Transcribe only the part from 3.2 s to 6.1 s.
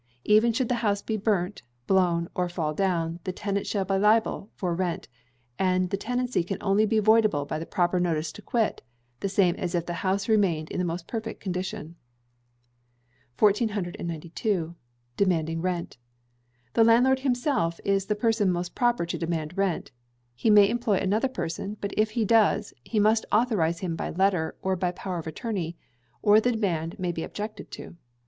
the tenant is still liable for rent; and the